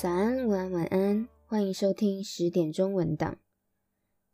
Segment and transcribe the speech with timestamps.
[0.00, 3.36] 早安，午安，晚安，欢迎收听十点钟文档。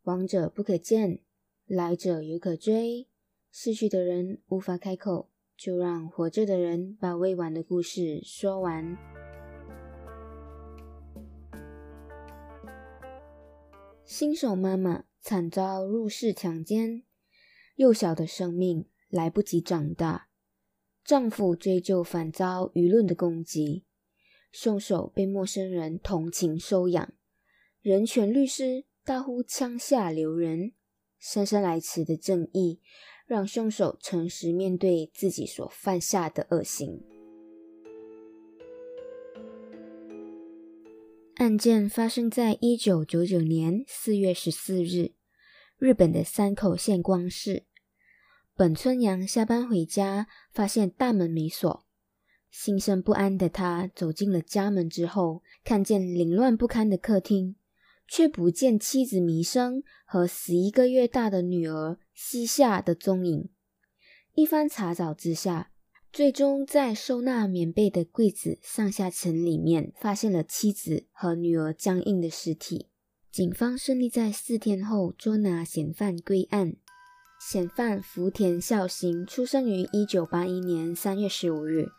[0.03, 1.19] 往者不可见，
[1.65, 3.09] 来者犹可追。
[3.51, 8.97] 逝去的人无法开口，就让活着的人把未完的故事说完。
[14.05, 17.03] 新手妈妈惨遭入室强奸，
[17.75, 20.29] 幼小的生命来不及长大，
[21.03, 23.83] 丈夫追究反遭舆论的攻击。
[24.51, 27.13] 凶手被陌生人同情收养，
[27.81, 30.73] 人权律师大呼枪下留人，
[31.19, 32.81] 姗姗来迟的正义
[33.25, 37.03] 让凶手诚实面对自己所犯下的恶行。
[41.35, 45.13] 案件发生在一九九九年四月十四日，
[45.77, 47.65] 日本的山口县光市。
[48.55, 51.86] 本村阳下班回家，发现大门没锁。
[52.49, 57.55] 心生不安的他走进了家门之后，看见凌乱不堪的客厅，
[58.07, 63.49] 却不见妻子弥生和十一个月大的女儿西夏的踪影。
[64.33, 65.71] 一番查找之下，
[66.13, 72.87] 最终在收纳棉被的柜子上下层里面发现了妻子和女儿僵硬的尸体。
[73.31, 76.75] 警方顺利在四天后捉拿嫌犯归案。
[77.39, 81.89] 嫌犯福田孝行出生于一九八一年三月十五日。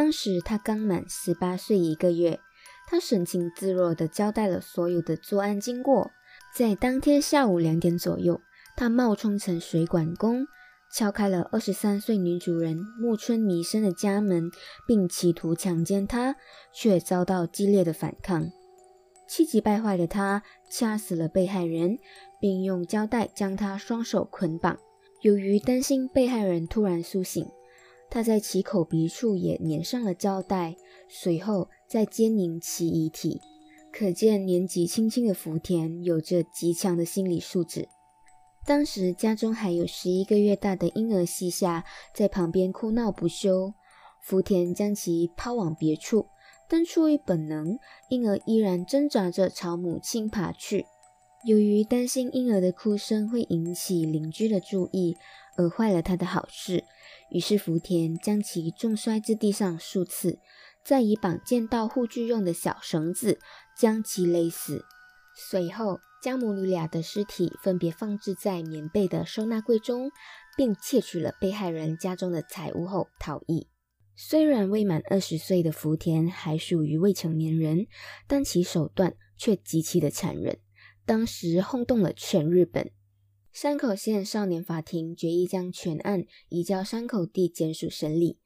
[0.00, 2.40] 当时他刚满十八岁一个月，
[2.88, 6.10] 他神情自若地交代了所有的作案经过。
[6.56, 8.40] 在当天下午两点左右，
[8.78, 10.46] 他冒充成水管工，
[10.90, 14.50] 敲开了二十三岁女主人木村弥生的家门，
[14.86, 16.36] 并企图强奸她，
[16.72, 18.48] 却遭到激烈的反抗。
[19.28, 21.98] 气急败坏的他掐死了被害人，
[22.40, 24.78] 并用胶带将她双手捆绑。
[25.20, 27.46] 由于担心被害人突然苏醒。
[28.10, 30.74] 他在其口鼻处也粘上了胶带，
[31.08, 33.40] 随后再煎凝其遗体。
[33.92, 37.88] 可见年纪轻轻的福田有着极强的心理素质。
[38.66, 41.84] 当时家中还有十一个月大的婴儿西夏
[42.14, 43.72] 在旁边哭闹不休，
[44.20, 46.26] 福田将其抛往别处，
[46.68, 47.78] 但出于本能，
[48.10, 50.86] 婴儿依然挣扎着朝母亲爬去。
[51.44, 55.16] 由于担心婴儿的哭声会引起邻居的注意，
[55.56, 56.84] 而坏了他的好事。
[57.30, 60.38] 于是福田将其重摔至地上数次，
[60.84, 63.38] 再以绑剑道护具用的小绳子
[63.78, 64.84] 将其勒死。
[65.36, 70.10] 随后将母女俩的尸体分别放置在棉被的收纳柜中，
[70.56, 73.68] 并窃取了被害人家中的财物后逃逸。
[74.16, 77.86] 虽然未满二十岁的福田还属于未成年人，
[78.26, 80.58] 但其手段却极其的残忍，
[81.06, 82.90] 当时轰动了全日本。
[83.52, 88.38] 山口县少年法庭决议将全案移交山口地检署审理。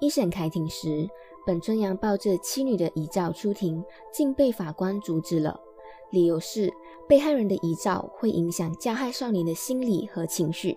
[0.00, 1.08] 一审开庭时，
[1.46, 3.82] 本村阳抱着妻女的遗照出庭，
[4.12, 5.58] 竟被法官阻止了，
[6.12, 6.70] 理由是
[7.08, 10.76] 被害人的遗照会影响加害少年的心理和情绪。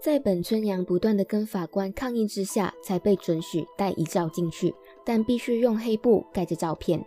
[0.00, 4.72] 在本村阳不断的跟法官抗议之下，才被准许带遗照进去，
[5.04, 7.04] 但必须用黑布盖着照片。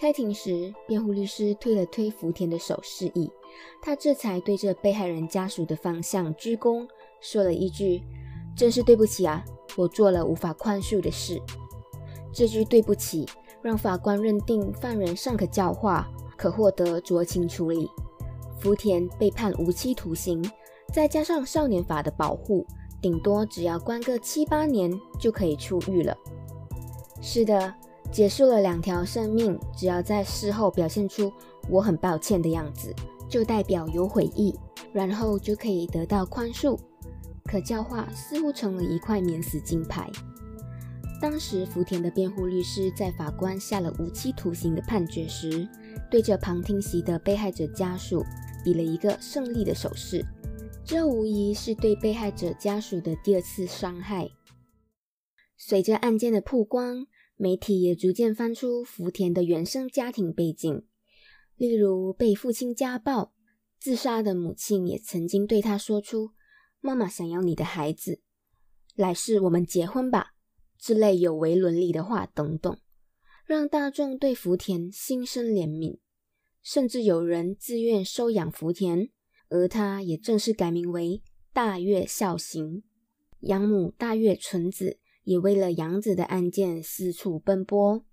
[0.00, 3.30] 开庭时，辩护律师推了推福田的手，示意
[3.82, 6.88] 他这才对着被害人家属的方向鞠躬，
[7.20, 8.02] 说了一句
[8.56, 9.44] ：“真是对不起啊，
[9.76, 11.38] 我做了无法宽恕的事。”
[12.32, 13.28] 这句对不起
[13.60, 17.86] 让法官认定犯人尚可教化，可获得酌情处理。
[18.58, 20.42] 福田被判无期徒刑，
[20.94, 22.66] 再加上少年法的保护，
[23.02, 26.16] 顶多只要关个七八年就可以出狱了。
[27.20, 27.74] 是的。
[28.12, 31.32] 结束了两条生命，只要在事后表现出
[31.68, 32.92] 我很抱歉的样子，
[33.28, 34.54] 就代表有悔意，
[34.92, 36.78] 然后就可以得到宽恕。
[37.44, 40.10] 可教化似乎成了一块免死金牌。
[41.20, 45.68] 当时福田的辩护律师在法官下了无期徒刑的判决时，
[46.10, 48.24] 对着旁听席的被害者家属
[48.64, 50.24] 比了一个胜利的手势。
[50.84, 54.30] 这无疑是对被害者家属的第二次伤害。
[55.56, 57.06] 随着案件的曝光。
[57.40, 60.84] 媒体也逐渐翻出福田的原生家庭背景，
[61.56, 63.32] 例如被父亲家暴、
[63.78, 66.32] 自杀的母亲也曾经对他说出
[66.82, 68.20] “妈妈想要你的孩子，
[68.94, 70.34] 来世我们结婚吧”
[70.78, 72.78] 之类有违伦理的话等等，
[73.46, 75.98] 让大众对福田心生怜悯，
[76.62, 79.08] 甚至有人自愿收养福田，
[79.48, 81.22] 而他也正式改名为
[81.54, 82.82] 大月孝行，
[83.40, 84.98] 养母大月纯子。
[85.24, 88.04] 也为了养子的案件四处奔波，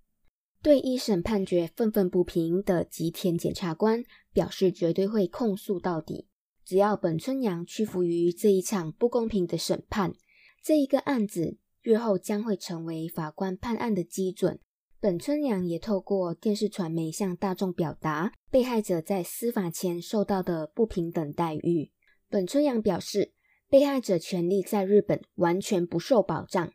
[0.62, 6.28] 对一审判决愤愤不平的吉田检察官表示，绝对会控诉到底。
[6.66, 10.14] 只要本村阳屈服于这一场不公平的审判，
[10.62, 14.60] 这一个案子日后将会成为法官判案的基准。
[15.00, 21.92] 本村阳也透过电视传媒向大众表达被害者在司法前受到的不平等待遇。
[22.28, 23.32] 本村阳表示，
[23.70, 26.74] 被害者权利在日本完全不受保障，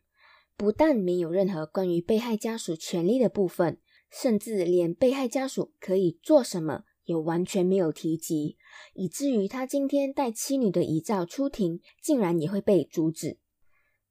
[0.63, 3.81] 不但没有任何关于被害家属权利的部分，
[4.13, 8.57] 甚至连被害家属可以做什么也完全没有提及，
[8.95, 13.41] 以至于他今天带妻女的遗照出庭，竟然也会被阻止。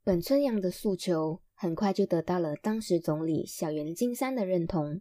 [0.04, 1.40] 本村阳的诉求。
[1.56, 5.00] 很快就得到了当时总理小原金三的认同，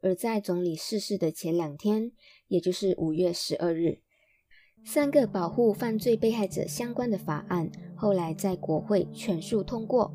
[0.00, 2.12] 而在总理逝世的前两天，
[2.46, 3.98] 也就是五月十二日，
[4.86, 10.14] 三个保护犯罪被害者相关的法案后来在国会全数通过。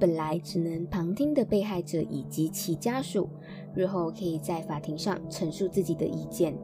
[0.00, 3.28] 本来只能旁听的被害者以及其家属，
[3.76, 6.58] 日后可以在法庭上陈述自己的意见，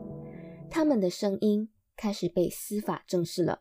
[0.71, 3.61] 他们的声音开始被司法重视了。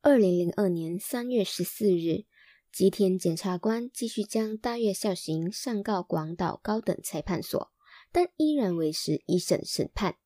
[0.00, 2.24] 二零零二年三月十四日。
[2.72, 7.72] 吉田检察官继续将大月孝行上告广岛高等裁判所，
[8.12, 10.16] 但依然维持一审审判。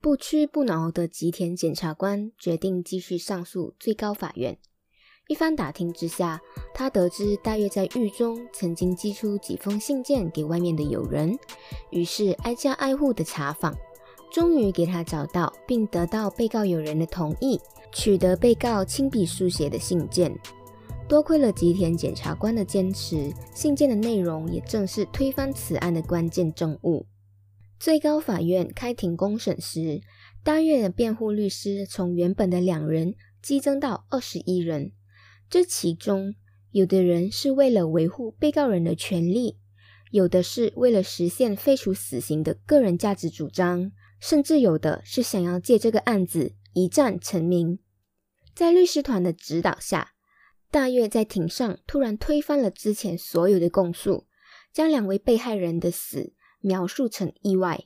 [0.00, 4.58] 不屈不挠的吉田检察官决定继续上诉最高法院。
[5.28, 6.40] 一番打听之下，
[6.74, 11.38] 他得知大月在狱中曾经寄出几封信件给外面的友人，
[11.90, 13.74] 于是挨家挨户的查访，
[14.30, 17.58] 终于给他找到，并得到被告友人的同意，
[17.92, 20.36] 取得被告亲笔书写的信件。
[21.08, 27.06] 多亏了吉田检察官的坚持，信件的内容也正是推翻此案的关键证物。
[27.78, 30.00] 最高法院开庭公审时，
[30.44, 34.92] 大月的辩护律师从原本的两人激增到二十一人。
[35.52, 36.34] 这其中，
[36.70, 39.58] 有的人是为了维护被告人的权利，
[40.10, 47.78] 有的是为了实现废除死刑的个人价值主张，甚至有的是想要借这个案子一战成名。
[48.54, 50.14] 在律师团的指导下。
[50.70, 54.26] 大月在庭上突然推翻了之前所有的供述，
[54.72, 57.84] 将两位被害人的死描述成意外。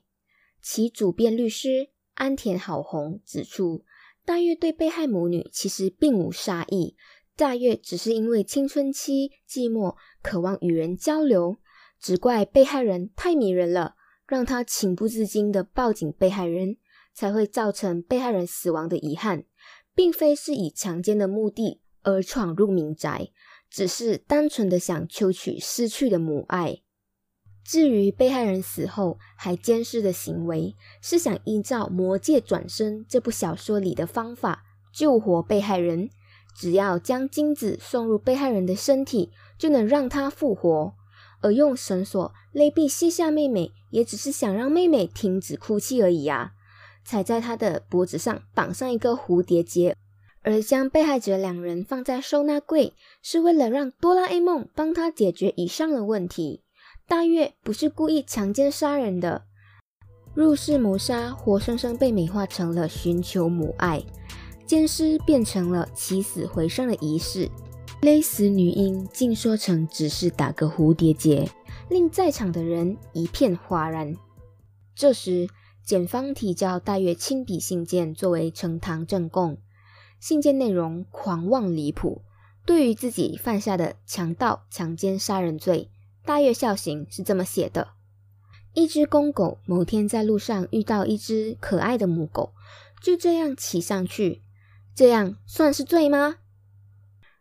[0.63, 3.85] 其主辩律师安田好宏指出，
[4.25, 6.95] 大月对被害母女其实并无杀意，
[7.37, 11.59] 大月只是因为青春期寂寞，渴望与人交流，
[12.01, 13.95] 只怪被害人太迷人了，
[14.27, 16.79] 让他情不自禁的抱紧被害人，
[17.15, 19.45] 才会造成被害人死亡的遗憾，
[19.95, 21.83] 并非是以强奸的目的。
[22.03, 23.33] 而闯入民宅，
[23.69, 26.83] 只是单纯的想求取失去的母爱。
[27.65, 34.63] 至于被害人死后还监视的行为，是想依照《魔戒转生》这部小说里的方法
[34.95, 36.09] 救活被害人。
[36.59, 40.95] 只要将精子送入被害人的身体，就能让他复活。
[41.43, 46.53] 而用绳索勒毙膝下妹妹，也只是想让妹妹停止哭泣而已啊！
[47.05, 49.95] 才在她的脖子上绑上一个蝴蝶结。
[50.43, 56.63] 而将被害者两人放在收纳柜，是为了让哆啦 A 梦帮他解决以上的问题。
[57.09, 59.43] 大月不是故意强奸杀人的，
[60.35, 64.05] 入室谋杀活生生被美化成了寻求母爱，
[64.67, 67.49] 奸尸变成了起死回生的仪式，
[68.03, 71.49] 勒死女婴竟说成只是打个蝴蝶结，
[71.89, 74.17] 令在场的人一片哗然。
[74.97, 75.49] 这时，
[75.85, 79.59] 检方提交大月亲笔信件作为呈堂证供。
[80.19, 82.23] 信件内容狂妄离谱，
[82.65, 85.91] 对于自己犯下的强盗、强奸、杀人罪，
[86.25, 87.89] 大月孝行是这么写的：
[88.73, 92.53] 一只公狗某天在路上遇到一只可爱的母狗，
[93.01, 94.43] 就这样骑上去，
[94.97, 96.37] 这样算是罪吗？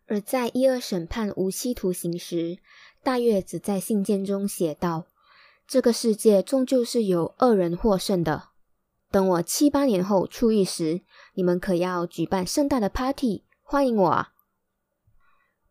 [0.06, 2.58] 而在一二审判无期徒刑时，
[3.02, 5.06] 大月只在信件中写道：
[5.66, 8.50] 这个世界终究是由恶人获胜的。
[9.10, 11.00] 等我七八年后出狱时，
[11.32, 14.34] 你们可要举办盛大的 party 欢迎我啊！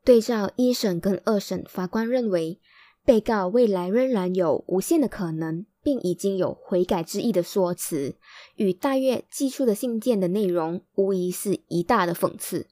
[0.04, 2.60] 对照一审跟二审，法官认为
[3.04, 8.18] 被告未来仍然有无限的可能，并已经有悔改之意的说辞，
[8.56, 12.66] 与大月寄出的信件的内容无疑是一大的讽刺。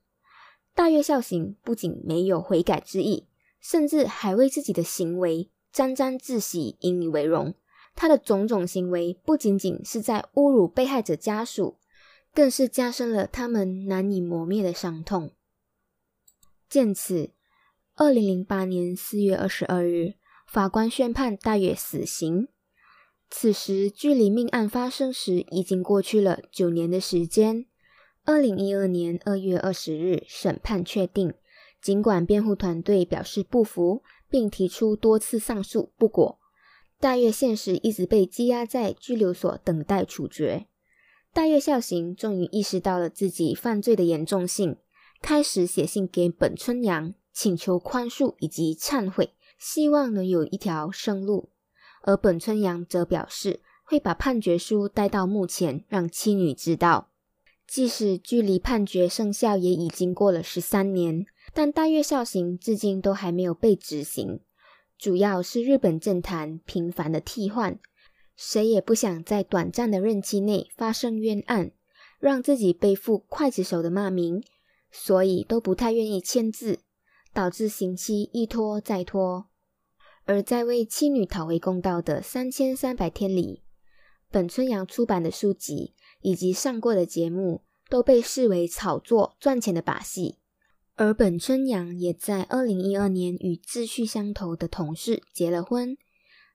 [0.73, 3.27] 大月孝行不仅没有悔改之意，
[3.61, 7.53] 甚至还为自己的行为沾沾自喜，引以为荣。
[7.93, 11.77] 他的种种行为不仅仅是在侮辱被害者家属，
[12.33, 15.29] 更是加深了他们难以磨灭的伤痛。
[16.67, 17.29] 见此，
[17.95, 20.15] 二零零八年四月二十二日，
[20.47, 22.47] 法官宣判大月死刑。
[23.35, 27.65] 此时距离命案发生时已经过去了九年的时间。
[28.25, 31.33] 二零一二年二月二十日，审判确定。
[31.81, 36.37] 尽管辩护团队表示不服，并提出多次上诉不果。
[36.99, 40.67] 大月现实一直被羁押在拘留所等待处决。
[41.33, 44.77] 大月孝行终于意识到了自己犯罪的严重性，
[45.23, 51.49] 开始写信给本村阳，请求宽恕以及忏悔，希望能有一条生路。
[52.03, 57.09] 而本村阳则表示会把判决书带到墓前，让妻女知道。
[57.65, 64.41] 即使距离判决生效也已经过了十三年，但大月孝行至今都还没有被执行。
[64.97, 67.79] 主要是日本政坛频繁的替换，
[68.35, 71.71] 谁也不想在短暂的任期内发生冤案，
[72.19, 74.43] 让自己背负刽子手的骂名，
[74.91, 76.79] 所以都不太愿意签字，
[77.33, 79.47] 导致刑期一拖再拖。
[80.25, 83.63] 而在为妻女讨回公道的三千三百天里，
[84.31, 90.39] 本村阳出版的书籍以及上过的节目都被视为炒作赚钱的把戏。
[90.95, 95.97] 而本村阳也在二零一二年与志趣相投的同事结了婚。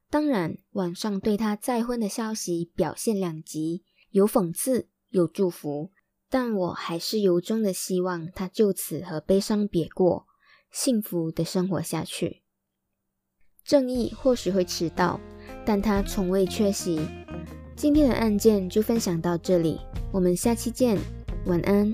[0.08, 5.90] 当然，网上对他再婚的消息表现两极，有讽刺，有祝福。
[6.30, 10.26] 但我还是由衷的希望他就此和悲伤别过，
[10.70, 12.42] 幸福的生活下去。
[13.68, 15.20] 正义或许会迟到，
[15.62, 17.06] 但它从未缺席。
[17.76, 19.78] 今天的案件就分享到这里，
[20.10, 20.96] 我们下期见，
[21.44, 21.92] 晚安。